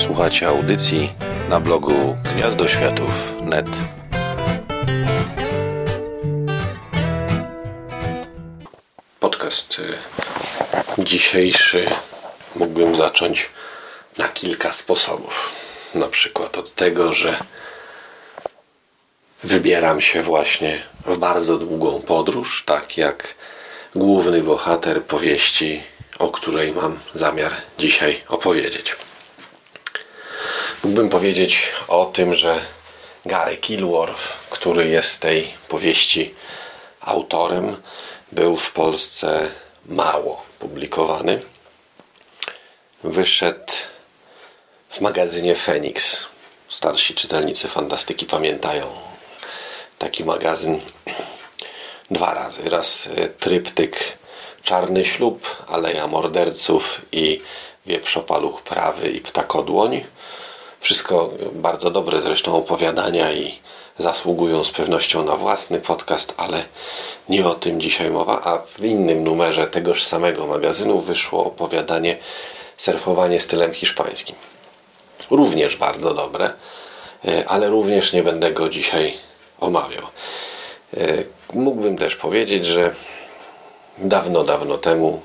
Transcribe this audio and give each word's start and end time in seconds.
Słuchacie 0.00 0.48
audycji 0.48 1.12
na 1.48 1.60
blogu 1.60 2.16
gniazdoświatów.net. 2.34 3.66
Podcast 9.20 9.78
y, 9.78 11.04
dzisiejszy 11.04 11.86
mógłbym 12.56 12.96
zacząć 12.96 13.48
na 14.18 14.28
kilka 14.28 14.72
sposobów. 14.72 15.50
Na 15.94 16.08
przykład 16.08 16.58
od 16.58 16.74
tego, 16.74 17.14
że 17.14 17.38
wybieram 19.44 20.00
się 20.00 20.22
właśnie 20.22 20.82
w 21.06 21.18
bardzo 21.18 21.58
długą 21.58 22.00
podróż, 22.00 22.62
tak 22.66 22.96
jak 22.96 23.34
główny 23.94 24.42
bohater 24.42 25.04
powieści, 25.04 25.82
o 26.18 26.28
której 26.28 26.72
mam 26.72 26.98
zamiar 27.14 27.52
dzisiaj 27.78 28.22
opowiedzieć. 28.28 28.96
Mógłbym 30.84 31.08
powiedzieć 31.08 31.70
o 31.88 32.04
tym, 32.06 32.34
że 32.34 32.60
Gary 33.26 33.56
Kilworth, 33.56 34.22
który 34.50 34.88
jest 34.88 35.20
tej 35.20 35.54
powieści 35.68 36.34
autorem, 37.00 37.76
był 38.32 38.56
w 38.56 38.72
Polsce 38.72 39.50
mało 39.86 40.42
publikowany. 40.58 41.42
Wyszedł 43.04 43.72
w 44.90 45.00
magazynie 45.00 45.54
Phoenix. 45.54 46.18
Starsi 46.68 47.14
czytelnicy 47.14 47.68
fantastyki 47.68 48.26
pamiętają 48.26 48.86
taki 49.98 50.24
magazyn 50.24 50.80
dwa 52.10 52.34
razy. 52.34 52.70
Raz 52.70 53.08
e, 53.16 53.28
tryptyk 53.28 54.18
Czarny 54.62 55.04
Ślub, 55.04 55.64
Aleja 55.68 56.06
Morderców 56.06 57.00
i 57.12 57.40
Wieprzopaluch 57.86 58.62
Prawy 58.62 59.10
i 59.10 59.20
Ptakodłoń. 59.20 60.04
Wszystko 60.80 61.30
bardzo 61.52 61.90
dobre 61.90 62.22
zresztą 62.22 62.56
opowiadania 62.56 63.32
i 63.32 63.58
zasługują 63.98 64.64
z 64.64 64.70
pewnością 64.70 65.24
na 65.24 65.36
własny 65.36 65.80
podcast, 65.80 66.34
ale 66.36 66.64
nie 67.28 67.46
o 67.46 67.54
tym 67.54 67.80
dzisiaj 67.80 68.10
mowa. 68.10 68.42
A 68.44 68.58
w 68.58 68.84
innym 68.84 69.24
numerze 69.24 69.66
tegoż 69.66 70.04
samego 70.04 70.46
magazynu 70.46 71.00
wyszło 71.00 71.44
opowiadanie 71.44 72.16
Surfowanie 72.76 73.40
stylem 73.40 73.72
hiszpańskim. 73.72 74.36
Również 75.30 75.76
bardzo 75.76 76.14
dobre, 76.14 76.52
e, 77.24 77.48
ale 77.48 77.68
również 77.68 78.12
nie 78.12 78.22
będę 78.22 78.52
go 78.52 78.68
dzisiaj 78.68 79.18
omawiał. 79.60 80.02
E, 80.96 80.98
mógłbym 81.52 81.98
też 81.98 82.16
powiedzieć, 82.16 82.66
że 82.66 82.94
dawno, 83.98 84.44
dawno 84.44 84.78
temu, 84.78 85.22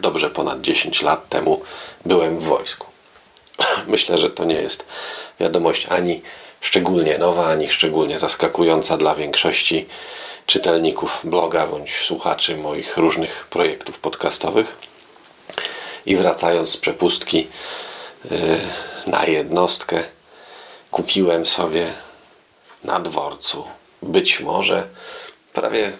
dobrze 0.00 0.30
ponad 0.30 0.60
10 0.60 1.02
lat 1.02 1.28
temu, 1.28 1.60
byłem 2.06 2.38
w 2.38 2.42
wojsku. 2.42 2.95
Myślę, 3.86 4.18
że 4.18 4.30
to 4.30 4.44
nie 4.44 4.54
jest 4.54 4.86
wiadomość 5.40 5.86
ani 5.90 6.22
szczególnie 6.60 7.18
nowa, 7.18 7.46
ani 7.46 7.70
szczególnie 7.70 8.18
zaskakująca 8.18 8.96
dla 8.96 9.14
większości 9.14 9.86
czytelników 10.46 11.20
bloga 11.24 11.66
bądź 11.66 11.94
słuchaczy 11.94 12.56
moich 12.56 12.96
różnych 12.96 13.46
projektów 13.50 13.98
podcastowych. 13.98 14.76
I 16.06 16.16
wracając 16.16 16.68
z 16.68 16.76
przepustki 16.76 17.48
yy, 18.30 18.38
na 19.06 19.24
jednostkę, 19.24 20.04
kupiłem 20.90 21.46
sobie 21.46 21.86
na 22.84 23.00
dworcu 23.00 23.64
być 24.02 24.40
może, 24.40 24.86
prawie 25.52 25.92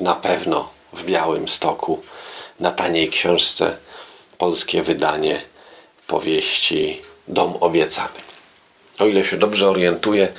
na 0.00 0.14
pewno 0.14 0.68
w 0.92 1.04
Białym 1.04 1.48
Stoku, 1.48 2.02
na 2.60 2.72
taniej 2.72 3.10
książce 3.10 3.76
polskie 4.38 4.82
wydanie 4.82 5.42
powieści 6.06 7.02
Dom 7.28 7.56
Obiecany. 7.60 8.20
O 8.98 9.06
ile 9.06 9.24
się 9.24 9.36
dobrze 9.36 9.68
orientuję, 9.68 10.32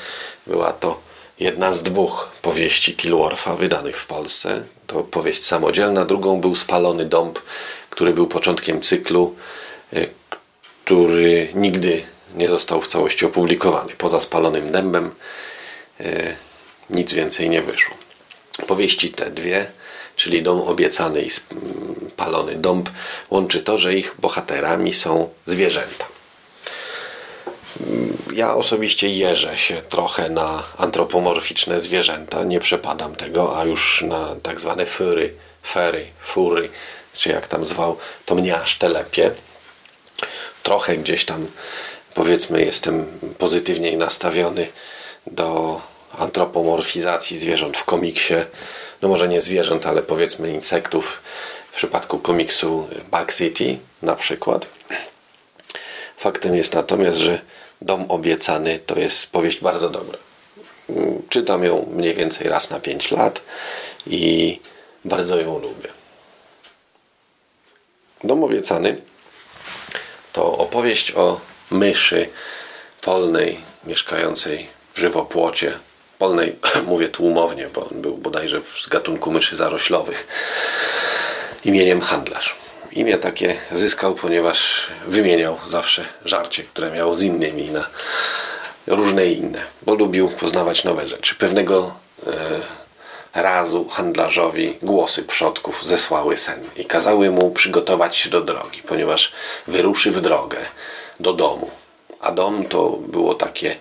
była 0.47 0.73
to 0.73 0.99
jedna 1.39 1.73
z 1.73 1.83
dwóch 1.83 2.31
powieści 2.41 2.95
Kilworfa 2.95 3.55
wydanych 3.55 3.97
w 3.97 4.05
Polsce. 4.05 4.63
To 4.87 5.03
powieść 5.03 5.45
samodzielna, 5.45 6.05
drugą 6.05 6.41
był 6.41 6.55
Spalony 6.55 7.05
Dąb, 7.05 7.39
który 7.89 8.13
był 8.13 8.27
początkiem 8.27 8.81
cyklu, 8.81 9.35
y, 9.93 10.09
który 10.85 11.49
nigdy 11.53 12.03
nie 12.35 12.49
został 12.49 12.81
w 12.81 12.87
całości 12.87 13.25
opublikowany. 13.25 13.93
Poza 13.97 14.19
Spalonym 14.19 14.71
Dębem 14.71 15.11
y, 16.01 16.35
nic 16.89 17.13
więcej 17.13 17.49
nie 17.49 17.61
wyszło. 17.61 17.95
Powieści 18.67 19.09
te 19.09 19.31
dwie, 19.31 19.71
czyli 20.15 20.43
Dom 20.43 20.61
Obiecany 20.61 21.21
i 21.21 21.29
Spalony 22.15 22.55
Dąb, 22.55 22.89
łączy 23.29 23.63
to, 23.63 23.77
że 23.77 23.93
ich 23.93 24.15
bohaterami 24.19 24.93
są 24.93 25.29
zwierzęta. 25.47 26.05
Ja 28.33 28.55
osobiście 28.55 29.09
jeżę 29.09 29.57
się 29.57 29.81
trochę 29.81 30.29
na 30.29 30.63
antropomorficzne 30.77 31.81
zwierzęta, 31.81 32.43
nie 32.43 32.59
przepadam 32.59 33.15
tego, 33.15 33.59
a 33.59 33.65
już 33.65 34.01
na 34.07 34.35
tak 34.43 34.59
zwane 34.59 34.85
fury, 34.85 35.33
fery, 35.67 36.07
fury, 36.21 36.69
czy 37.13 37.29
jak 37.29 37.47
tam 37.47 37.65
zwał, 37.65 37.97
to 38.25 38.35
mnie 38.35 38.57
aż 38.57 38.77
telepie. 38.77 39.31
Trochę 40.63 40.97
gdzieś 40.97 41.25
tam, 41.25 41.47
powiedzmy, 42.13 42.65
jestem 42.65 43.05
pozytywniej 43.37 43.97
nastawiony 43.97 44.67
do 45.27 45.81
antropomorfizacji 46.17 47.39
zwierząt 47.39 47.77
w 47.77 47.83
komiksie, 47.83 48.33
no 49.01 49.07
może 49.07 49.27
nie 49.27 49.41
zwierząt, 49.41 49.85
ale 49.85 50.01
powiedzmy 50.01 50.51
insektów, 50.51 51.21
w 51.75 51.77
przypadku 51.77 52.19
komiksu 52.19 52.87
Bug 53.11 53.33
City 53.33 53.77
na 54.01 54.15
przykład. 54.15 54.67
Faktem 56.17 56.55
jest 56.55 56.73
natomiast, 56.73 57.17
że 57.17 57.41
Dom 57.81 58.05
Obiecany 58.11 58.79
to 58.79 58.99
jest 58.99 59.27
powieść 59.27 59.61
bardzo 59.61 59.89
dobra. 59.89 60.17
Czytam 61.29 61.63
ją 61.63 61.89
mniej 61.91 62.13
więcej 62.13 62.49
raz 62.49 62.69
na 62.69 62.79
5 62.79 63.11
lat 63.11 63.41
i 64.07 64.59
bardzo 65.05 65.41
ją 65.41 65.59
lubię. 65.59 65.89
Dom 68.23 68.43
Obiecany 68.43 69.01
to 70.33 70.57
opowieść 70.57 71.11
o 71.11 71.41
myszy 71.71 72.29
polnej 73.01 73.59
mieszkającej 73.85 74.67
w 74.93 74.99
żywopłocie 74.99 75.79
polnej, 76.17 76.55
mówię 76.87 77.09
tłumownie, 77.09 77.69
bo 77.73 77.89
on 77.89 78.01
był 78.01 78.17
bodajże 78.17 78.61
z 78.81 78.87
gatunku 78.87 79.31
myszy 79.31 79.55
zaroślowych, 79.55 80.27
imieniem 81.65 82.01
handlarz. 82.01 82.55
Imię 82.91 83.17
takie 83.17 83.55
zyskał, 83.71 84.15
ponieważ 84.15 84.87
wymieniał 85.07 85.57
zawsze 85.67 86.05
żarcie, 86.25 86.63
które 86.63 86.91
miał 86.91 87.13
z 87.13 87.21
innymi 87.21 87.71
na 87.71 87.87
różne 88.87 89.25
inne, 89.25 89.61
bo 89.81 89.95
lubił 89.95 90.29
poznawać 90.29 90.83
nowe 90.83 91.07
rzeczy. 91.07 91.35
Pewnego 91.35 91.93
e, 92.27 93.41
razu 93.41 93.87
handlarzowi 93.89 94.77
głosy 94.81 95.23
przodków 95.23 95.85
zesłały 95.85 96.37
sen 96.37 96.59
i 96.77 96.85
kazały 96.85 97.31
mu 97.31 97.51
przygotować 97.51 98.15
się 98.15 98.29
do 98.29 98.41
drogi, 98.41 98.81
ponieważ 98.87 99.31
wyruszy 99.67 100.11
w 100.11 100.21
drogę 100.21 100.57
do 101.19 101.33
domu. 101.33 101.71
A 102.19 102.31
dom 102.31 102.65
to 102.65 102.89
było 102.89 103.33
takie 103.33 103.75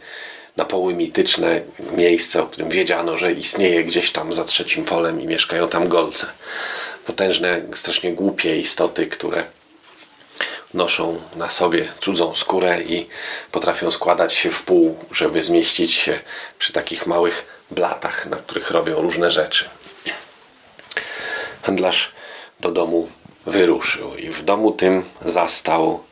na 0.57 0.65
poły 0.65 0.95
mityczne 0.95 1.61
miejsce, 1.97 2.43
o 2.43 2.47
którym 2.47 2.69
wiedziano, 2.69 3.17
że 3.17 3.33
istnieje 3.33 3.85
gdzieś 3.85 4.13
tam 4.13 4.33
za 4.33 4.45
trzecim 4.45 4.85
polem 4.85 5.21
i 5.21 5.27
mieszkają 5.27 5.69
tam 5.69 5.89
golce. 5.89 6.27
Potężne, 7.07 7.63
strasznie 7.75 8.13
głupie 8.13 8.59
istoty, 8.59 9.07
które 9.07 9.45
noszą 10.75 11.21
na 11.37 11.51
sobie 11.51 11.89
cudzą 12.01 12.35
skórę 12.35 12.83
i 12.83 13.07
potrafią 13.53 13.91
składać 13.91 14.35
się 14.35 14.51
w 14.51 14.63
pół, 14.63 14.99
żeby 15.11 15.43
zmieścić 15.43 15.93
się 15.93 16.21
przy 16.59 16.73
takich 16.73 17.07
małych 17.07 17.47
blatach, 17.71 18.27
na 18.27 18.37
których 18.37 18.71
robią 18.71 19.03
różne 19.03 19.31
rzeczy. 19.31 19.69
Handlarz 21.63 22.13
do 22.61 22.71
domu 22.71 23.09
wyruszył 23.47 24.17
i 24.17 24.29
w 24.29 24.43
domu 24.43 24.73
tym 24.73 25.05
zastał 25.25 26.05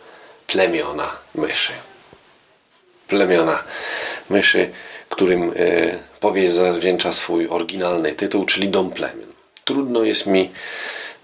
plemiona 0.47 1.17
myszy. 1.35 1.73
Plemiona 3.09 3.63
myszy, 4.31 4.73
którym 5.09 5.53
e, 5.57 5.99
powieść 6.21 6.55
zawdzięcza 6.55 7.13
swój 7.13 7.49
oryginalny 7.49 8.13
tytuł, 8.13 8.47
czyli 8.47 8.69
Dom 8.69 8.91
Plemion. 8.91 9.32
Trudno 9.65 10.03
jest 10.03 10.27
mi 10.27 10.51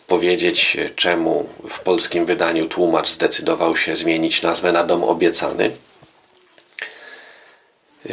powiedzieć, 0.06 0.76
czemu 0.96 1.48
w 1.70 1.80
polskim 1.80 2.26
wydaniu 2.26 2.66
tłumacz 2.66 3.08
zdecydował 3.08 3.76
się 3.76 3.96
zmienić 3.96 4.42
nazwę 4.42 4.72
na 4.72 4.84
Dom 4.84 5.04
Obiecany. 5.04 5.70
E, 8.10 8.12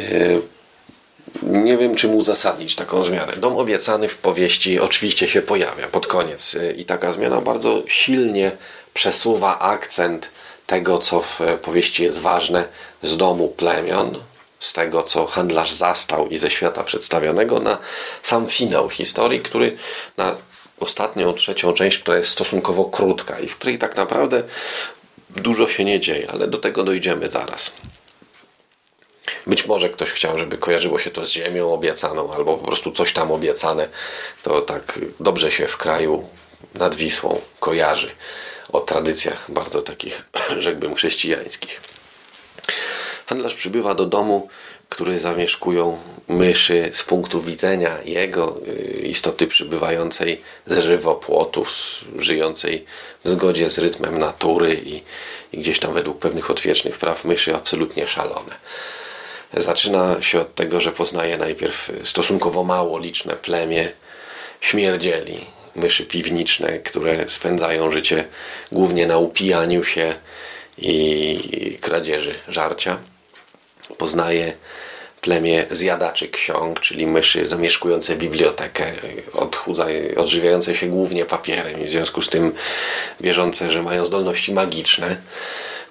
nie 1.42 1.78
wiem, 1.78 1.94
czym 1.94 2.14
uzasadnić 2.14 2.74
taką 2.74 3.02
zmianę. 3.02 3.32
Dom 3.36 3.56
obiecany 3.56 4.08
w 4.08 4.18
powieści 4.18 4.80
oczywiście 4.80 5.28
się 5.28 5.42
pojawia 5.42 5.88
pod 5.88 6.06
koniec 6.06 6.54
e, 6.54 6.72
i 6.72 6.84
taka 6.84 7.10
zmiana 7.10 7.40
bardzo 7.40 7.82
silnie 7.86 8.52
przesuwa 8.94 9.58
akcent 9.58 10.30
tego, 10.66 10.98
co 10.98 11.20
w 11.20 11.40
powieści 11.62 12.02
jest 12.02 12.20
ważne, 12.20 12.68
z 13.02 13.16
domu 13.16 13.48
plemion, 13.48 14.18
z 14.60 14.72
tego, 14.72 15.02
co 15.02 15.26
handlarz 15.26 15.72
zastał 15.72 16.28
i 16.28 16.36
ze 16.36 16.50
świata 16.50 16.84
przedstawionego, 16.84 17.60
na 17.60 17.78
sam 18.22 18.48
finał 18.48 18.88
historii, 18.88 19.40
który 19.40 19.76
na 20.16 20.36
ostatnią, 20.80 21.32
trzecią 21.32 21.72
część, 21.72 21.98
która 21.98 22.16
jest 22.16 22.30
stosunkowo 22.30 22.84
krótka 22.84 23.40
i 23.40 23.48
w 23.48 23.56
której 23.56 23.78
tak 23.78 23.96
naprawdę 23.96 24.42
dużo 25.30 25.68
się 25.68 25.84
nie 25.84 26.00
dzieje, 26.00 26.30
ale 26.30 26.48
do 26.48 26.58
tego 26.58 26.82
dojdziemy 26.82 27.28
zaraz. 27.28 27.72
Być 29.46 29.66
może 29.66 29.88
ktoś 29.88 30.10
chciał, 30.10 30.38
żeby 30.38 30.58
kojarzyło 30.58 30.98
się 30.98 31.10
to 31.10 31.26
z 31.26 31.30
ziemią 31.30 31.72
obiecaną, 31.72 32.32
albo 32.32 32.56
po 32.58 32.66
prostu 32.66 32.92
coś 32.92 33.12
tam 33.12 33.32
obiecane. 33.32 33.88
To 34.42 34.60
tak 34.60 34.98
dobrze 35.20 35.50
się 35.50 35.66
w 35.66 35.76
kraju 35.76 36.28
nad 36.74 36.94
Wisłą 36.94 37.40
kojarzy 37.60 38.10
o 38.72 38.80
tradycjach 38.80 39.50
bardzo 39.50 39.82
takich, 39.82 40.22
rzekłbym, 40.58 40.94
chrześcijańskich. 40.94 41.80
Handlarz 43.26 43.54
przybywa 43.54 43.94
do 43.94 44.06
domu, 44.06 44.48
który 44.88 45.18
zamieszkują 45.18 45.98
myszy 46.28 46.90
z 46.92 47.02
punktu 47.02 47.42
widzenia 47.42 47.98
jego 48.04 48.56
y, 48.68 49.02
istoty 49.06 49.46
przybywającej 49.46 50.40
z 50.66 50.78
żywopłotów, 50.78 51.70
żyjącej 52.18 52.84
w 53.24 53.28
zgodzie 53.28 53.70
z 53.70 53.78
rytmem 53.78 54.18
natury 54.18 54.80
i, 54.84 55.02
i 55.52 55.58
gdzieś 55.58 55.78
tam 55.78 55.94
według 55.94 56.18
pewnych 56.18 56.50
odwiecznych 56.50 56.98
praw 56.98 57.24
myszy 57.24 57.54
absolutnie 57.54 58.06
szalone. 58.06 58.54
Zaczyna 59.54 60.22
się 60.22 60.40
od 60.40 60.54
tego, 60.54 60.80
że 60.80 60.92
poznaje 60.92 61.38
najpierw 61.38 61.92
stosunkowo 62.04 62.64
mało 62.64 62.98
liczne 62.98 63.36
plemię 63.36 63.92
śmierdzieli, 64.60 65.46
myszy 65.76 66.04
piwniczne, 66.04 66.78
które 66.78 67.28
spędzają 67.28 67.90
życie 67.90 68.24
głównie 68.72 69.06
na 69.06 69.18
upijaniu 69.18 69.84
się 69.84 70.14
i 70.78 71.78
kradzieży 71.80 72.34
żarcia. 72.48 72.98
Poznaje 73.98 74.52
plemię 75.20 75.64
zjadaczy 75.70 76.28
ksiąg, 76.28 76.80
czyli 76.80 77.06
myszy 77.06 77.46
zamieszkujące 77.46 78.16
bibliotekę, 78.16 78.92
odżywiające 80.16 80.74
się 80.74 80.86
głównie 80.86 81.24
papierem 81.24 81.80
i 81.80 81.84
w 81.84 81.90
związku 81.90 82.22
z 82.22 82.28
tym 82.28 82.52
wierzące, 83.20 83.70
że 83.70 83.82
mają 83.82 84.06
zdolności 84.06 84.52
magiczne, 84.52 85.16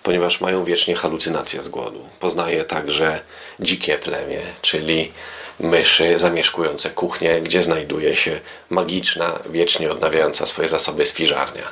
ponieważ 0.03 0.41
mają 0.41 0.65
wiecznie 0.65 0.95
halucynacje 0.95 1.61
z 1.61 1.69
głodu. 1.69 2.09
Poznaje 2.19 2.63
także 2.63 3.19
dzikie 3.59 3.97
plemię, 3.97 4.39
czyli 4.61 5.11
myszy 5.59 6.19
zamieszkujące 6.19 6.89
kuchnię, 6.89 7.41
gdzie 7.41 7.63
znajduje 7.63 8.15
się 8.15 8.39
magiczna, 8.69 9.39
wiecznie 9.49 9.91
odnawiająca 9.91 10.45
swoje 10.45 10.69
zasoby 10.69 11.05
sfiżarnia. 11.05 11.71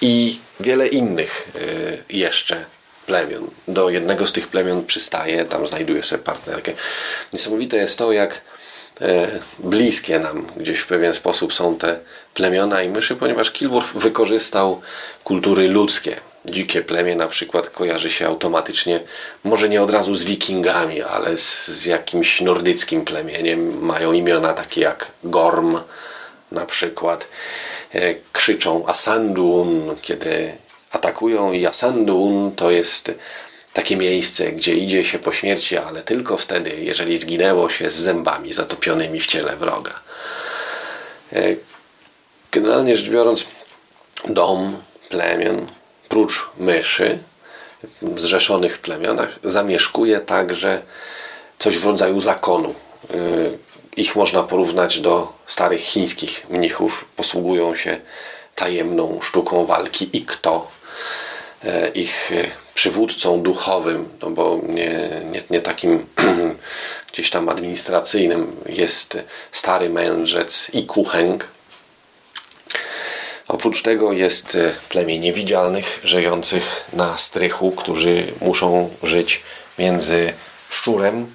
I 0.00 0.38
wiele 0.60 0.88
innych 0.88 1.48
y, 1.56 2.04
jeszcze 2.16 2.64
plemion. 3.10 3.50
Do 3.68 3.90
jednego 3.90 4.26
z 4.26 4.32
tych 4.32 4.48
plemion 4.48 4.84
przystaje, 4.84 5.44
tam 5.44 5.66
znajduje 5.66 6.02
sobie 6.02 6.22
partnerkę. 6.22 6.72
Niesamowite 7.32 7.76
jest 7.76 7.98
to, 7.98 8.12
jak 8.12 8.40
e, 9.00 9.28
bliskie 9.58 10.18
nam 10.18 10.46
gdzieś 10.56 10.78
w 10.78 10.86
pewien 10.86 11.14
sposób 11.14 11.54
są 11.54 11.76
te 11.76 11.98
plemiona 12.34 12.82
i 12.82 12.88
myszy, 12.88 13.16
ponieważ 13.16 13.50
Kilworth 13.50 13.92
wykorzystał 13.94 14.80
kultury 15.24 15.68
ludzkie. 15.68 16.16
Dzikie 16.44 16.82
plemię 16.82 17.14
na 17.16 17.26
przykład 17.26 17.70
kojarzy 17.70 18.10
się 18.10 18.26
automatycznie, 18.26 19.00
może 19.44 19.68
nie 19.68 19.82
od 19.82 19.90
razu 19.90 20.14
z 20.14 20.24
wikingami, 20.24 21.02
ale 21.02 21.38
z, 21.38 21.68
z 21.68 21.86
jakimś 21.86 22.40
nordyckim 22.40 23.04
plemieniem. 23.04 23.84
Mają 23.84 24.12
imiona 24.12 24.52
takie 24.52 24.80
jak 24.80 25.06
Gorm 25.24 25.78
na 26.52 26.66
przykład. 26.66 27.26
E, 27.94 28.14
krzyczą 28.32 28.86
Asandun, 28.86 29.96
kiedy 30.02 30.52
atakują 30.90 31.52
i 31.52 31.66
Asandun 31.66 32.52
to 32.56 32.70
jest 32.70 33.12
takie 33.72 33.96
miejsce, 33.96 34.52
gdzie 34.52 34.74
idzie 34.74 35.04
się 35.04 35.18
po 35.18 35.32
śmierci, 35.32 35.76
ale 35.78 36.02
tylko 36.02 36.36
wtedy, 36.36 36.76
jeżeli 36.80 37.18
zginęło 37.18 37.70
się 37.70 37.90
z 37.90 37.94
zębami 37.94 38.52
zatopionymi 38.52 39.20
w 39.20 39.26
ciele 39.26 39.56
wroga. 39.56 40.00
E, 41.32 41.42
generalnie 42.52 42.96
rzecz 42.96 43.08
biorąc, 43.08 43.44
dom 44.28 44.82
plemion, 45.08 45.66
prócz 46.08 46.50
myszy, 46.58 47.18
zrzeszonych 48.16 48.76
w 48.76 48.78
plemionach, 48.78 49.38
zamieszkuje 49.44 50.20
także 50.20 50.82
coś 51.58 51.78
w 51.78 51.86
rodzaju 51.86 52.20
zakonu. 52.20 52.74
E, 53.10 53.14
ich 53.96 54.16
można 54.16 54.42
porównać 54.42 55.00
do 55.00 55.32
starych 55.46 55.80
chińskich 55.80 56.46
mnichów. 56.50 57.04
Posługują 57.16 57.74
się 57.74 58.00
tajemną 58.54 59.18
sztuką 59.22 59.66
walki 59.66 60.10
i 60.12 60.24
kto 60.24 60.70
ich 61.94 62.32
e, 62.32 62.50
przywódcą 62.74 63.42
duchowym, 63.42 64.08
no 64.22 64.30
bo 64.30 64.60
nie, 64.68 65.10
nie, 65.30 65.42
nie 65.50 65.60
takim 65.60 66.06
gdzieś 67.12 67.30
tam 67.30 67.48
administracyjnym 67.48 68.56
jest 68.66 69.18
stary 69.52 69.90
mędrzec 69.90 70.70
i 70.72 70.86
kuchęg. 70.86 71.48
Oprócz 73.48 73.82
tego 73.82 74.12
jest 74.12 74.54
e, 74.54 74.74
plemię 74.88 75.18
niewidzialnych, 75.18 76.00
żyjących 76.04 76.84
na 76.92 77.18
strychu, 77.18 77.72
którzy 77.72 78.32
muszą 78.40 78.90
żyć 79.02 79.42
między 79.78 80.32
szczurem 80.70 81.26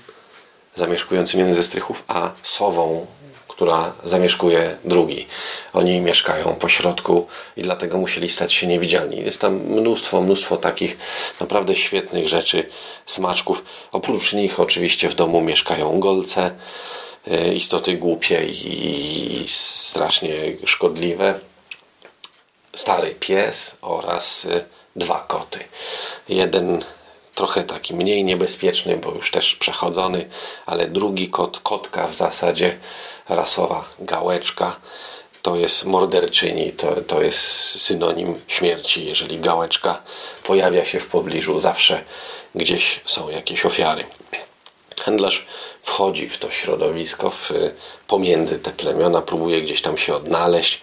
zamieszkującym 0.75 1.39
jeden 1.39 1.55
ze 1.55 1.63
strychów, 1.63 2.03
a 2.07 2.31
sową 2.43 3.05
która 3.55 3.93
zamieszkuje 4.03 4.77
drugi. 4.85 5.27
Oni 5.73 5.99
mieszkają 5.99 6.55
po 6.55 6.69
środku 6.69 7.27
i 7.57 7.61
dlatego 7.61 7.97
musieli 7.97 8.29
stać 8.29 8.53
się 8.53 8.67
niewidzialni. 8.67 9.17
Jest 9.17 9.41
tam 9.41 9.53
mnóstwo, 9.53 10.21
mnóstwo 10.21 10.57
takich 10.57 10.97
naprawdę 11.39 11.75
świetnych 11.75 12.27
rzeczy, 12.27 12.69
smaczków. 13.05 13.63
Oprócz 13.91 14.33
nich 14.33 14.59
oczywiście 14.59 15.09
w 15.09 15.15
domu 15.15 15.41
mieszkają 15.41 15.99
golce, 15.99 16.51
e, 17.27 17.53
istoty 17.53 17.93
głupie 17.97 18.45
i 18.45 19.45
strasznie 19.47 20.33
szkodliwe. 20.65 21.39
Stary 22.75 23.15
pies 23.19 23.77
oraz 23.81 24.45
e, 24.45 24.65
dwa 24.95 25.25
koty. 25.27 25.59
Jeden 26.29 26.83
trochę 27.35 27.63
taki 27.63 27.95
mniej 27.95 28.23
niebezpieczny, 28.23 28.97
bo 28.97 29.11
już 29.11 29.31
też 29.31 29.55
przechodzony, 29.55 30.29
ale 30.65 30.87
drugi 30.87 31.29
kot, 31.29 31.59
kotka 31.59 32.07
w 32.07 32.15
zasadzie 32.15 32.77
rasowa 33.29 33.85
gałeczka 33.99 34.75
to 35.45 35.55
jest 35.55 35.85
morderczyni, 35.85 36.71
to, 36.71 36.95
to 37.07 37.21
jest 37.21 37.41
synonim 37.81 38.41
śmierci. 38.47 39.05
Jeżeli 39.05 39.39
gałeczka 39.39 40.01
pojawia 40.43 40.85
się 40.85 40.99
w 40.99 41.07
pobliżu, 41.07 41.59
zawsze 41.59 42.03
gdzieś 42.55 42.99
są 43.05 43.29
jakieś 43.29 43.65
ofiary. 43.65 44.03
Handlarz 45.03 45.45
wchodzi 45.83 46.29
w 46.29 46.37
to 46.37 46.51
środowisko, 46.51 47.29
w, 47.29 47.51
pomiędzy 48.07 48.59
te 48.59 48.71
plemiona, 48.71 49.21
próbuje 49.21 49.61
gdzieś 49.61 49.81
tam 49.81 49.97
się 49.97 50.13
odnaleźć 50.13 50.81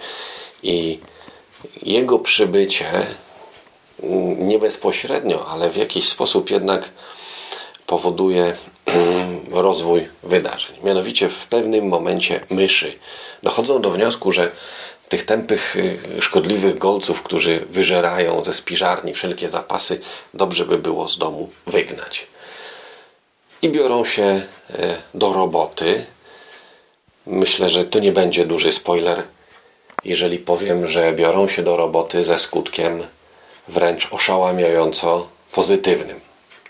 i 0.63 0.99
jego 1.83 2.19
przybycie 2.19 3.07
nie 4.39 4.59
bezpośrednio, 4.59 5.47
ale 5.47 5.71
w 5.71 5.77
jakiś 5.77 6.09
sposób 6.09 6.51
jednak 6.51 6.89
powoduje 7.87 8.55
rozwój 9.51 10.09
wydarzeń. 10.23 10.77
Mianowicie 10.85 11.29
w 11.29 11.47
pewnym 11.47 11.89
momencie 11.89 12.41
myszy 12.51 12.99
dochodzą 13.43 13.83
do 13.83 13.91
wniosku, 13.91 14.33
że 14.33 14.51
tych 15.09 15.27
tępych, 15.27 15.77
y, 15.77 16.23
szkodliwych 16.23 16.79
golców, 16.79 17.23
którzy 17.23 17.65
wyżerają 17.71 18.45
ze 18.45 18.55
spiżarni 18.55 19.15
wszelkie 19.15 19.49
zapasy, 19.49 20.01
dobrze 20.35 20.65
by 20.65 20.79
było 20.79 21.09
z 21.09 21.19
domu 21.19 21.51
wygnać. 21.67 22.27
I 23.63 23.69
biorą 23.69 24.05
się 24.05 24.23
y, 24.23 24.43
do 25.15 25.33
roboty. 25.33 26.05
Myślę, 27.27 27.71
że 27.71 27.85
to 27.85 27.99
nie 27.99 28.13
będzie 28.13 28.47
duży 28.47 28.73
spoiler, 28.73 29.23
jeżeli 30.05 30.39
powiem, 30.39 30.89
że 30.89 31.13
biorą 31.13 31.49
się 31.49 31.63
do 31.63 31.77
roboty 31.77 32.25
ze 32.25 32.39
skutkiem 32.39 33.03
wręcz 33.69 34.09
oszałamiająco 34.13 35.29
pozytywnym. 35.53 36.21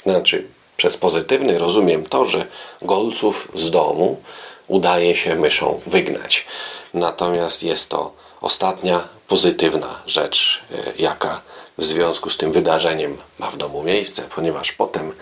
Znaczy, 0.03 0.49
przez 0.77 0.97
pozytywny 0.97 1.59
rozumiem 1.59 2.07
to, 2.07 2.27
że 2.27 2.47
golców 2.83 3.49
z 3.55 3.71
domu 3.71 4.21
udaje 4.69 5.17
się 5.17 5.37
myszą 5.37 5.81
wygnać. 5.87 6.47
Natomiast 6.95 7.63
jest 7.63 7.89
to 7.89 8.13
ostatnia 8.41 9.09
pozytywna 9.29 10.03
rzecz, 10.07 10.63
e, 10.73 10.93
jaka 10.99 11.41
w 11.79 11.85
związku 11.85 12.31
z 12.31 12.37
tym 12.37 12.53
wydarzeniem 12.53 13.19
ma 13.39 13.51
w 13.51 13.57
domu 13.57 13.83
miejsce, 13.83 14.23
ponieważ 14.35 14.73
potem 14.73 15.13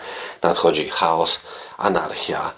nadchodzi 0.41 0.89
chaos, 0.89 1.39
anarchia 1.77 2.51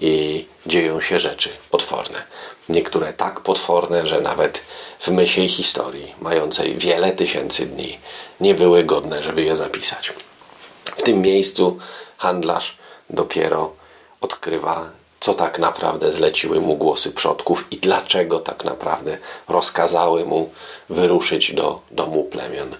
i 0.00 0.46
dzieją 0.66 1.00
się 1.00 1.18
rzeczy 1.18 1.50
potworne. 1.70 2.22
Niektóre 2.68 3.12
tak 3.12 3.40
potworne, 3.40 4.06
że 4.06 4.20
nawet 4.20 4.60
w 5.00 5.08
myśli 5.08 5.48
historii, 5.48 6.14
mającej 6.20 6.78
wiele 6.78 7.12
tysięcy 7.12 7.66
dni, 7.66 7.98
nie 8.40 8.54
były 8.54 8.84
godne, 8.84 9.22
żeby 9.22 9.42
je 9.42 9.56
zapisać. 9.56 10.12
W 10.84 11.02
tym 11.02 11.22
miejscu 11.22 11.78
handlarz 12.18 12.76
dopiero 13.10 13.72
odkrywa, 14.20 14.90
co 15.20 15.34
tak 15.34 15.58
naprawdę 15.58 16.12
zleciły 16.12 16.60
mu 16.60 16.76
głosy 16.76 17.12
przodków 17.12 17.64
i 17.70 17.76
dlaczego 17.76 18.40
tak 18.40 18.64
naprawdę 18.64 19.18
rozkazały 19.48 20.24
mu 20.24 20.50
wyruszyć 20.88 21.54
do 21.54 21.80
domu 21.90 22.24
plemion. 22.24 22.76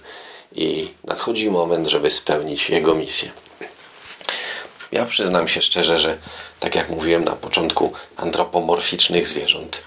I 0.55 0.93
nadchodzi 1.03 1.49
moment, 1.49 1.87
żeby 1.87 2.11
spełnić 2.11 2.69
jego 2.69 2.95
misję. 2.95 3.31
Ja 4.91 5.05
przyznam 5.05 5.47
się 5.47 5.61
szczerze, 5.61 5.97
że 5.97 6.17
tak 6.59 6.75
jak 6.75 6.89
mówiłem 6.89 7.23
na 7.23 7.35
początku, 7.35 7.93
antropomorficznych 8.17 9.27
zwierząt 9.27 9.81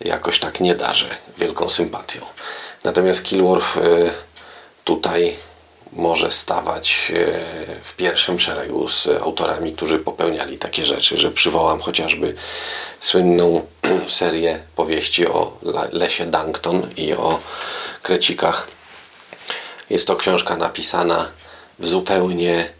jakoś 0.00 0.38
tak 0.38 0.60
nie 0.60 0.74
darzę 0.74 1.08
wielką 1.38 1.68
sympatią. 1.68 2.20
Natomiast 2.84 3.22
Kilworth 3.22 3.76
y, 3.76 4.10
tutaj 4.84 5.36
może 5.92 6.30
stawać 6.30 7.12
e, 7.14 7.24
w 7.82 7.92
pierwszym 7.96 8.40
szeregu 8.40 8.88
z 8.88 9.08
autorami, 9.22 9.72
którzy 9.72 9.98
popełniali 9.98 10.58
takie 10.58 10.86
rzeczy, 10.86 11.16
że 11.16 11.30
przywołam 11.30 11.80
chociażby 11.80 12.34
słynną 13.00 13.66
serię 14.08 14.60
powieści 14.76 15.26
o 15.26 15.58
lesie 15.92 16.26
Dankton 16.26 16.90
i 16.96 17.12
o 17.12 17.40
krecikach. 18.02 18.68
Jest 19.90 20.06
to 20.06 20.16
książka 20.16 20.56
napisana 20.56 21.28
w 21.78 21.86
zupełnie 21.86 22.77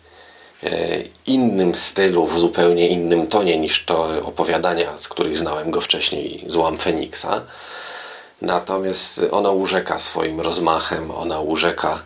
innym 1.27 1.75
stylu, 1.75 2.27
w 2.27 2.39
zupełnie 2.39 2.89
innym 2.89 3.27
tonie 3.27 3.59
niż 3.59 3.85
to 3.85 4.09
opowiadania, 4.25 4.99
z 4.99 5.09
których 5.09 5.39
znałem 5.39 5.71
go 5.71 5.81
wcześniej, 5.81 6.45
Złam 6.47 6.79
Feniksa. 6.79 7.43
Natomiast 8.43 9.21
ona 9.31 9.51
urzeka 9.51 9.99
swoim 9.99 10.41
rozmachem, 10.41 11.11
ona 11.11 11.41
urzeka 11.41 12.03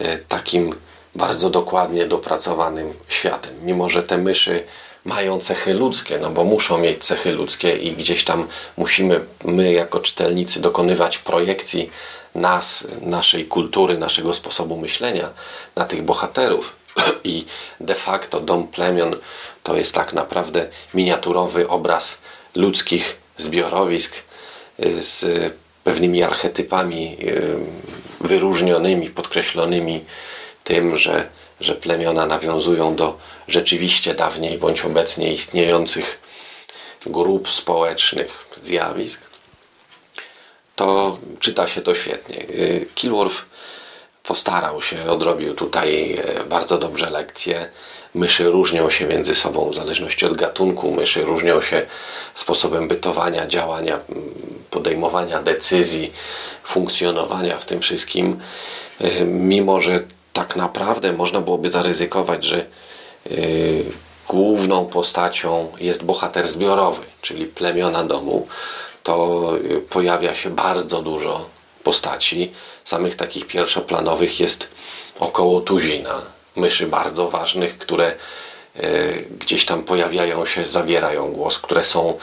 e, 0.00 0.18
takim 0.18 0.74
bardzo 1.14 1.50
dokładnie 1.50 2.06
dopracowanym 2.06 2.94
światem. 3.08 3.54
Mimo, 3.62 3.88
że 3.88 4.02
te 4.02 4.18
myszy 4.18 4.62
mają 5.04 5.40
cechy 5.40 5.74
ludzkie, 5.74 6.18
no 6.18 6.30
bo 6.30 6.44
muszą 6.44 6.78
mieć 6.78 7.04
cechy 7.04 7.32
ludzkie 7.32 7.76
i 7.76 7.92
gdzieś 7.92 8.24
tam 8.24 8.48
musimy 8.76 9.20
my 9.44 9.72
jako 9.72 10.00
czytelnicy 10.00 10.60
dokonywać 10.60 11.18
projekcji 11.18 11.90
nas, 12.34 12.86
naszej 13.00 13.46
kultury, 13.46 13.98
naszego 13.98 14.34
sposobu 14.34 14.76
myślenia 14.76 15.30
na 15.76 15.84
tych 15.84 16.02
bohaterów. 16.02 16.79
I 17.24 17.44
de 17.80 17.94
facto 17.94 18.40
Dom 18.40 18.68
Plemion 18.68 19.16
to 19.62 19.76
jest 19.76 19.94
tak 19.94 20.12
naprawdę 20.12 20.68
miniaturowy 20.94 21.68
obraz 21.68 22.18
ludzkich 22.54 23.16
zbiorowisk 23.36 24.14
y, 24.84 25.02
z 25.02 25.24
pewnymi 25.84 26.22
archetypami 26.22 27.16
y, 27.20 27.56
wyróżnionymi, 28.20 29.10
podkreślonymi 29.10 30.04
tym, 30.64 30.98
że, 30.98 31.28
że 31.60 31.74
plemiona 31.74 32.26
nawiązują 32.26 32.96
do 32.96 33.18
rzeczywiście 33.48 34.14
dawniej 34.14 34.58
bądź 34.58 34.84
obecnie 34.84 35.32
istniejących 35.32 36.20
grup 37.06 37.50
społecznych, 37.50 38.46
zjawisk, 38.62 39.20
to 40.76 41.18
czyta 41.40 41.68
się 41.68 41.80
to 41.80 41.94
świetnie. 41.94 42.36
Y, 42.36 42.86
Kilworth 42.94 43.44
postarał 44.22 44.82
się, 44.82 45.10
odrobił 45.10 45.54
tutaj 45.54 46.12
e, 46.12 46.44
bardzo 46.44 46.78
dobrze 46.78 47.10
lekcje. 47.10 47.70
Myszy 48.14 48.50
różnią 48.50 48.90
się 48.90 49.06
między 49.06 49.34
sobą 49.34 49.70
w 49.70 49.74
zależności 49.74 50.26
od 50.26 50.34
gatunku. 50.34 50.92
Myszy 50.92 51.24
różnią 51.24 51.60
się 51.60 51.86
sposobem 52.34 52.88
bytowania, 52.88 53.46
działania, 53.46 53.98
podejmowania 54.70 55.42
decyzji, 55.42 56.12
funkcjonowania 56.62 57.58
w 57.58 57.64
tym 57.64 57.80
wszystkim. 57.80 58.40
E, 59.00 59.24
mimo, 59.24 59.80
że 59.80 60.02
tak 60.32 60.56
naprawdę 60.56 61.12
można 61.12 61.40
byłoby 61.40 61.70
zaryzykować, 61.70 62.44
że 62.44 62.58
e, 62.58 63.30
główną 64.28 64.86
postacią 64.86 65.72
jest 65.80 66.04
bohater 66.04 66.48
zbiorowy, 66.48 67.02
czyli 67.22 67.46
plemiona 67.46 68.04
domu, 68.04 68.46
to 69.02 69.52
pojawia 69.88 70.34
się 70.34 70.50
bardzo 70.50 71.02
dużo 71.02 71.59
postaci. 71.82 72.52
Samych 72.84 73.16
takich 73.16 73.46
pierwszoplanowych 73.46 74.40
jest 74.40 74.68
około 75.20 75.60
tuzina 75.60 76.22
myszy 76.56 76.86
bardzo 76.86 77.30
ważnych, 77.30 77.78
które 77.78 78.06
e, 78.76 79.12
gdzieś 79.38 79.66
tam 79.66 79.82
pojawiają 79.82 80.46
się, 80.46 80.64
zabierają 80.64 81.32
głos, 81.32 81.58
które 81.58 81.84
są 81.84 82.18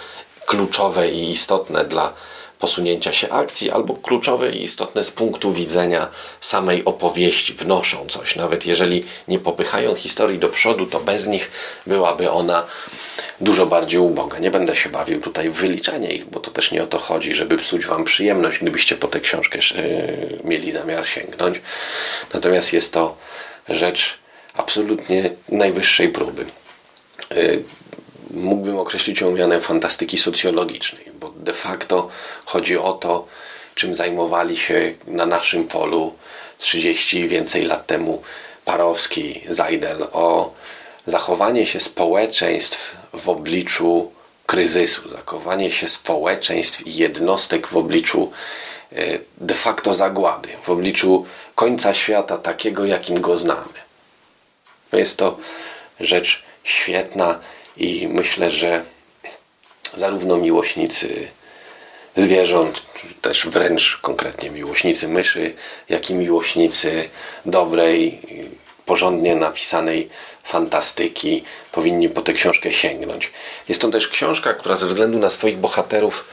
kluczowe 0.46 1.10
i 1.10 1.32
istotne 1.32 1.86
dla 1.86 2.14
posunięcia 2.60 3.14
się 3.14 3.30
akcji, 3.30 3.72
albo 3.72 3.94
kluczowe 3.94 4.52
i 4.52 4.64
istotne 4.64 5.04
z 5.04 5.12
punktu 5.12 5.54
widzenia 5.54 6.08
samej 6.42 6.86
opowieści, 6.86 7.54
wnoszą 7.54 8.06
coś. 8.08 8.36
Nawet 8.36 8.66
jeżeli 8.66 9.06
nie 9.28 9.40
popychają 9.40 9.96
historii 9.96 10.40
do 10.40 10.50
przodu, 10.50 10.86
to 10.86 11.00
bez 11.00 11.28
nich 11.28 11.52
byłaby 11.88 12.32
ona 12.32 12.66
dużo 13.42 13.66
bardziej 13.66 14.00
uboga. 14.00 14.40
Nie 14.40 14.52
będę 14.52 14.76
się 14.76 14.90
bawił 14.90 15.22
tutaj 15.22 15.50
w 15.50 15.54
wyliczanie 15.54 16.10
ich, 16.10 16.26
bo 16.26 16.40
to 16.40 16.52
też 16.52 16.72
nie 16.72 16.84
o 16.84 16.88
to 16.88 16.98
chodzi, 16.98 17.36
żeby 17.36 17.58
psuć 17.58 17.86
Wam 17.86 18.04
przyjemność, 18.04 18.60
gdybyście 18.60 18.96
po 18.96 19.08
tę 19.08 19.20
książkę 19.20 19.60
yy, 19.76 20.40
mieli 20.44 20.72
zamiar 20.72 21.08
sięgnąć. 21.08 21.62
Natomiast 22.34 22.74
jest 22.74 22.94
to 22.94 23.18
rzecz 23.70 24.18
absolutnie 24.54 25.30
najwyższej 25.50 26.10
próby. 26.10 26.46
Mógłbym 28.38 28.78
określić 28.78 29.22
ją 29.22 29.32
mianem 29.32 29.62
fantastyki 29.62 30.18
socjologicznej, 30.18 31.12
bo 31.20 31.34
de 31.36 31.54
facto 31.54 32.10
chodzi 32.46 32.78
o 32.78 32.94
to, 32.94 33.28
czym 33.76 33.94
zajmowali 33.94 34.58
się 34.58 34.94
na 35.08 35.26
naszym 35.26 35.68
polu 35.68 36.14
30 36.58 37.20
i 37.20 37.28
więcej 37.28 37.64
lat 37.64 37.88
temu 37.88 38.22
Parowski, 38.66 39.42
Zajdel, 39.50 40.08
o 40.12 40.54
zachowanie 41.06 41.66
się 41.66 41.80
społeczeństw 41.80 42.96
w 43.14 43.30
obliczu 43.30 44.12
kryzysu, 44.46 45.10
zachowanie 45.10 45.72
się 45.72 45.88
społeczeństw 45.88 46.88
i 46.88 46.96
jednostek 46.96 47.68
w 47.68 47.78
obliczu 47.78 48.32
e, 48.92 49.20
de 49.38 49.54
facto 49.54 49.94
zagłady, 49.94 50.50
w 50.64 50.70
obliczu 50.70 51.26
końca 51.56 51.94
świata 51.94 52.38
takiego, 52.38 52.86
jakim 52.86 53.22
go 53.22 53.38
znamy. 53.38 53.80
Jest 54.94 55.18
to 55.18 55.38
rzecz 56.00 56.44
świetna 56.64 57.40
i 57.78 58.08
myślę, 58.08 58.52
że 58.52 58.84
zarówno 59.94 60.38
miłośnicy 60.38 61.28
zwierząt, 62.16 62.82
też 63.22 63.48
wręcz 63.48 64.00
konkretnie 64.02 64.50
miłośnicy 64.50 65.08
myszy, 65.08 65.54
jak 65.90 66.10
i 66.10 66.14
miłośnicy 66.14 67.10
dobrej, 67.46 68.22
porządnie 68.86 69.36
napisanej 69.36 70.10
fantastyki 70.44 71.44
powinni 71.72 72.10
po 72.10 72.22
tę 72.22 72.34
książkę 72.34 72.74
sięgnąć. 72.74 73.32
Jest 73.70 73.82
to 73.82 73.90
też 73.90 74.08
książka, 74.08 74.54
która 74.54 74.76
ze 74.76 74.86
względu 74.86 75.20
na 75.20 75.30
swoich 75.30 75.58
bohaterów 75.58 76.26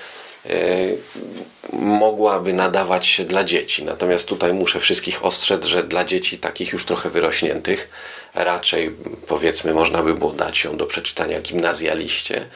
mogłaby 1.72 2.52
nadawać 2.52 3.06
się 3.06 3.24
dla 3.24 3.44
dzieci. 3.44 3.84
Natomiast 3.84 4.28
tutaj 4.28 4.52
muszę 4.52 4.80
wszystkich 4.80 5.24
ostrzec, 5.24 5.64
że 5.64 5.82
dla 5.82 6.04
dzieci 6.04 6.38
takich 6.38 6.72
już 6.72 6.84
trochę 6.84 7.10
wyrośniętych 7.10 7.88
raczej 8.34 8.90
powiedzmy 9.26 9.74
można 9.74 10.02
by 10.02 10.14
było 10.14 10.32
dać 10.32 10.64
ją 10.64 10.76
do 10.76 10.86
przeczytania 10.86 11.40
gimnazjaliście 11.40 12.46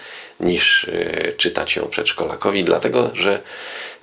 niż 0.40 0.86
yy, 0.92 1.32
czytać 1.36 1.76
ją 1.76 1.86
przedszkolakowi, 1.86 2.64
dlatego 2.64 3.10
że 3.14 3.42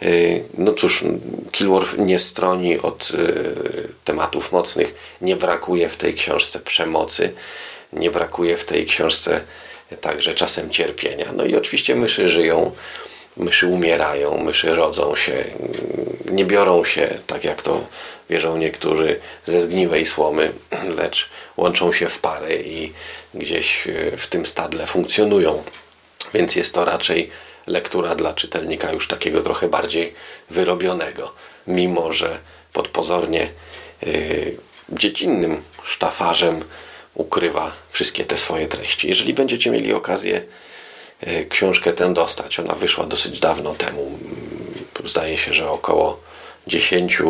yy, 0.02 0.44
no 0.58 0.74
cóż, 0.74 1.04
Kilworth 1.52 1.98
nie 1.98 2.20
stroni 2.20 2.80
od 2.80 3.12
tematów 4.04 4.52
mocnych. 4.52 5.18
Nie 5.22 5.36
brakuje 5.36 5.90
w 5.90 5.98
tej 5.98 6.14
książce 6.14 6.60
przemocy, 6.60 7.34
nie 7.94 8.12
brakuje 8.12 8.58
w 8.58 8.66
tej 8.66 8.86
książce 8.86 9.42
także 10.02 10.34
czasem 10.34 10.70
cierpienia. 10.70 11.26
No 11.34 11.46
i 11.46 11.56
oczywiście 11.56 11.96
myszy 11.96 12.30
żyją 12.30 12.72
myszy 13.38 13.68
umierają, 13.68 14.38
myszy 14.38 14.76
rodzą 14.76 15.16
się, 15.16 15.44
nie 16.32 16.46
biorą 16.46 16.84
się, 16.86 17.20
tak 17.28 17.44
jak 17.44 17.62
to 17.62 17.88
wierzą 18.30 18.58
niektórzy, 18.58 19.20
ze 19.46 19.62
zgniłej 19.62 20.06
słomy, 20.06 20.54
lecz 20.98 21.30
łączą 21.58 21.94
się 21.94 22.10
w 22.10 22.20
pary 22.20 22.64
i 22.66 22.94
gdzieś 23.34 23.88
e, 23.88 24.18
w 24.18 24.28
tym 24.28 24.46
stadle 24.46 24.86
funkcjonują. 24.86 25.64
Więc 26.34 26.56
jest 26.56 26.74
to 26.74 26.86
raczej 26.86 27.30
lektura 27.68 28.16
dla 28.16 28.34
czytelnika 28.34 28.92
już 28.92 29.08
takiego 29.08 29.42
trochę 29.42 29.70
bardziej 29.70 30.14
wyrobionego, 30.50 31.32
mimo 31.68 32.14
że 32.14 32.40
pod 32.74 32.88
pozornie 32.88 33.50
yy, 34.02 34.58
dziecinnym 34.90 35.64
sztafarzem 35.84 36.64
ukrywa 37.14 37.72
wszystkie 37.90 38.26
te 38.26 38.38
swoje 38.38 38.68
treści. 38.68 39.08
Jeżeli 39.08 39.34
będziecie 39.34 39.72
mieli 39.72 39.94
okazję 39.94 40.42
książkę 41.50 41.94
tę 41.94 42.14
dostać. 42.14 42.60
Ona 42.60 42.76
wyszła 42.76 43.06
dosyć 43.06 43.40
dawno 43.40 43.76
temu. 43.76 44.02
Mm, 44.02 45.10
zdaje 45.10 45.38
się, 45.38 45.54
że 45.54 45.70
około 45.70 46.20
10, 46.68 47.22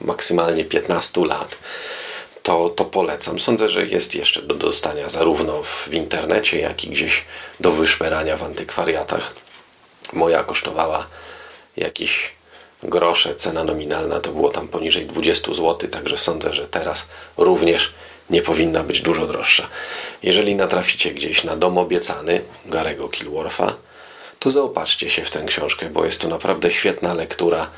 maksymalnie 0.00 0.64
15 0.64 1.24
lat. 1.24 1.56
To, 2.42 2.68
to 2.68 2.84
polecam. 2.84 3.38
Sądzę, 3.38 3.68
że 3.68 3.86
jest 3.86 4.14
jeszcze 4.14 4.42
do 4.42 4.54
dostania 4.54 5.08
zarówno 5.08 5.62
w 5.62 5.88
internecie, 5.92 6.60
jak 6.60 6.84
i 6.84 6.90
gdzieś 6.90 7.24
do 7.60 7.70
wyszperania 7.70 8.36
w 8.36 8.42
antykwariatach. 8.42 9.34
Moja 10.12 10.42
kosztowała 10.42 11.06
jakieś 11.76 12.32
grosze, 12.82 13.34
cena 13.34 13.64
nominalna 13.64 14.20
to 14.20 14.32
było 14.32 14.50
tam 14.50 14.68
poniżej 14.68 15.06
20 15.06 15.54
zł, 15.54 15.90
także 15.90 16.18
sądzę, 16.18 16.52
że 16.52 16.66
teraz 16.66 17.06
również 17.38 17.92
nie 18.30 18.42
powinna 18.42 18.82
być 18.82 19.00
dużo 19.00 19.26
droższa. 19.26 19.68
Jeżeli 20.22 20.54
natraficie 20.54 21.10
gdzieś 21.10 21.44
na 21.44 21.56
dom 21.56 21.78
obiecany 21.78 22.42
Garego 22.66 23.08
Kilworfa, 23.08 23.74
to 24.38 24.50
zaopatrzcie 24.50 25.10
się 25.10 25.24
w 25.24 25.30
tę 25.30 25.44
książkę, 25.46 25.90
bo 25.90 26.04
jest 26.04 26.20
to 26.20 26.28
naprawdę 26.28 26.72
świetna 26.72 27.14
lektura, 27.14 27.70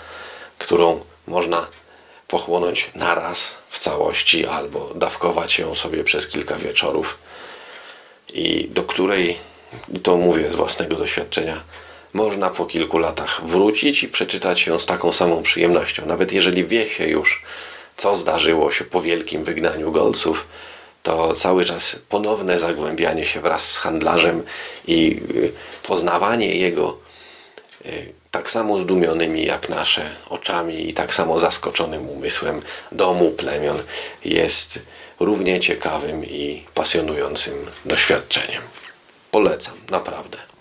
którą 0.59 1.01
można 1.27 1.67
pochłonąć 2.29 2.91
naraz 2.95 3.59
w 3.69 3.79
całości 3.79 4.47
albo 4.47 4.93
dawkować 4.95 5.59
ją 5.59 5.75
sobie 5.75 6.05
przez 6.05 6.29
kilka 6.29 6.57
wieczorów 6.57 7.19
i 8.33 8.69
do 8.71 8.83
której, 8.83 9.39
to 10.03 10.17
mówię 10.17 10.51
z 10.51 10.55
własnego 10.55 10.97
doświadczenia, 10.97 11.61
można 12.13 12.51
po 12.51 12.67
kilku 12.67 12.99
latach 12.99 13.41
wrócić 13.45 14.03
i 14.03 14.09
przeczytać 14.09 14.67
ją 14.67 14.79
z 14.79 14.87
taką 14.87 15.13
samą 15.13 15.43
przyjemnością. 15.43 16.07
Nawet 16.07 16.33
jeżeli 16.33 16.65
wie 16.65 16.89
się 16.89 17.09
już, 17.09 17.43
co 17.97 18.17
zdarzyło 18.17 18.73
się 18.73 18.85
po 18.85 19.03
wielkim 19.03 19.45
wygnaniu 19.45 19.93
golców, 19.93 20.47
to 21.05 21.35
cały 21.35 21.65
czas 21.65 21.97
ponowne 22.09 22.59
zagłębianie 22.59 23.27
się 23.27 23.41
wraz 23.41 23.73
z 23.73 23.79
handlarzem 23.79 24.43
i 24.87 25.21
y, 25.37 25.53
poznawanie 25.89 26.55
jego 26.57 26.99
y, 27.87 28.13
tak 28.31 28.51
samo 28.51 28.81
zdumionymi 28.81 29.45
jak 29.45 29.69
nasze 29.69 30.11
oczami 30.29 30.89
i 30.89 30.95
tak 30.95 31.15
samo 31.15 31.39
zaskoczonym 31.39 32.09
umysłem 32.09 32.63
domu 32.93 33.31
plemion 33.31 33.83
jest 34.25 34.79
równie 35.21 35.61
ciekawym 35.61 36.25
i 36.25 36.65
pasjonującym 36.75 37.55
doświadczeniem. 37.85 38.63
Polecam, 39.31 39.75
naprawdę. 39.91 40.54